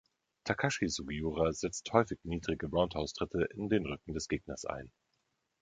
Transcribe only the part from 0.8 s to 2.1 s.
Sugiura setzt